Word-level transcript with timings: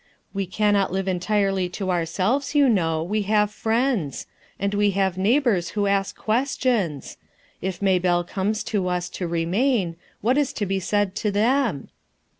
We 0.33 0.47
cannot 0.47 0.91
live 0.91 1.07
entirely 1.07 1.69
to 1.77 1.91
ourselves, 1.91 2.55
you 2.55 2.67
know, 2.67 3.03
we 3.03 3.21
have 3.29 3.51
friends; 3.51 4.25
and 4.59 4.73
we 4.73 4.89
have 4.97 5.15
neigh 5.15 5.37
bors 5.37 5.69
who 5.77 5.85
ask 5.85 6.17
questions. 6.17 7.17
If 7.61 7.83
Maybelle 7.83 8.23
comes 8.23 8.63
to 8.63 8.87
us, 8.87 9.09
to 9.09 9.27
remain, 9.27 9.97
what 10.21 10.39
is 10.39 10.53
to 10.53 10.65
be 10.65 10.79
said 10.79 11.13
to 11.17 11.29
them? 11.29 11.89